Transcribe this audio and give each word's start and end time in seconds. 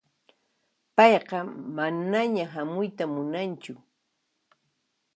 Payqa 0.95 1.39
manaña 1.77 2.45
hamuyta 2.53 3.03
munanchu. 3.13 3.73